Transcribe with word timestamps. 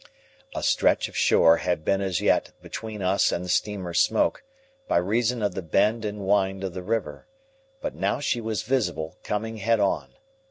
A 0.55 0.63
stretch 0.63 1.07
of 1.09 1.15
shore 1.15 1.57
had 1.57 1.85
been 1.85 2.01
as 2.01 2.21
yet 2.21 2.53
between 2.63 3.03
us 3.03 3.31
and 3.31 3.45
the 3.45 3.49
steamer's 3.49 3.99
smoke, 3.99 4.43
by 4.87 4.97
reason 4.97 5.43
of 5.43 5.53
the 5.53 5.61
bend 5.61 6.05
and 6.05 6.21
wind 6.25 6.63
of 6.63 6.73
the 6.73 6.81
river; 6.81 7.27
but 7.81 7.93
now 7.93 8.19
she 8.19 8.41
was 8.41 8.63
visible, 8.63 9.19
coming 9.21 9.57
head 9.57 9.79
on. 9.79 10.15